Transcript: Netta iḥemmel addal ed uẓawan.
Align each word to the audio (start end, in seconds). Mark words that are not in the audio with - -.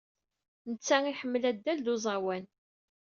Netta 0.69 0.95
iḥemmel 1.11 1.43
addal 1.49 1.79
ed 1.79 1.87
uẓawan. 1.93 2.45